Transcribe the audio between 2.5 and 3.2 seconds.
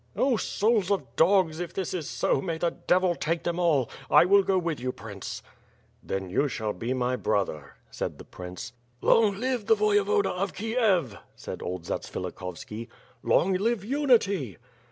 the devil